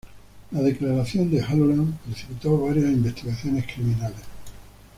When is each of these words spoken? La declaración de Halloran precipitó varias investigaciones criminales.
La 0.53 0.61
declaración 0.63 1.29
de 1.29 1.39
Halloran 1.43 1.99
precipitó 2.03 2.57
varias 2.57 2.85
investigaciones 2.87 3.67
criminales. 3.71 4.21